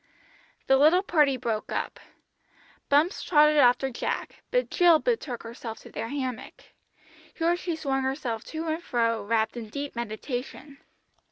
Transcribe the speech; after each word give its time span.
The 0.65 0.77
little 0.77 1.03
party 1.03 1.37
broke 1.37 1.71
up. 1.71 1.99
Bumps 2.89 3.21
trotted 3.21 3.57
after 3.57 3.91
Jack, 3.91 4.41
but 4.49 4.71
Jill 4.71 4.97
betook 4.97 5.43
herself 5.43 5.77
to 5.81 5.91
their 5.91 6.07
hammock. 6.07 6.63
Here 7.35 7.55
she 7.55 7.75
swung 7.75 8.01
herself 8.01 8.43
to 8.45 8.65
and 8.65 8.81
fro 8.81 9.23
wrapped 9.23 9.57
in 9.57 9.69
deep 9.69 9.95
meditation. 9.95 10.79